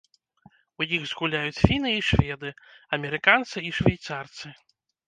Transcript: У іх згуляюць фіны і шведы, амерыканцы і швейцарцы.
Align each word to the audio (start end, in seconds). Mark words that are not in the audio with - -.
У 0.83 0.87
іх 0.97 1.03
згуляюць 1.11 1.59
фіны 1.67 1.93
і 1.99 2.01
шведы, 2.09 2.49
амерыканцы 2.99 3.57
і 3.71 3.75
швейцарцы. 3.83 4.47